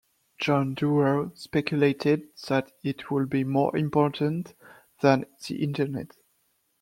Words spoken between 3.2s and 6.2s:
be more important than the Internet.